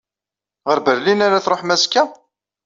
Ɣer 0.69 0.79
Berlin 0.87 1.23
ara 1.25 1.35
ad 1.39 1.47
ṛuḥem 1.51 1.73
azekka? 1.75 2.03